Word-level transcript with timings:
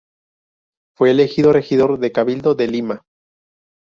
Fue 0.97 1.11
elegido 1.11 1.53
regidor 1.53 1.99
del 1.99 2.11
cabildo 2.11 2.55
de 2.55 2.65
Lima. 2.67 3.03